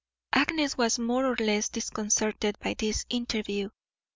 Agnes 0.33 0.75
was 0.79 0.97
more 0.97 1.27
or 1.31 1.35
less 1.35 1.69
disconcerted 1.69 2.57
by 2.57 2.73
this 2.73 3.05
interview. 3.11 3.69